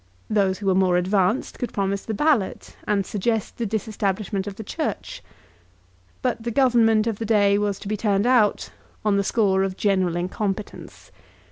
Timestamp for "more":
0.73-0.97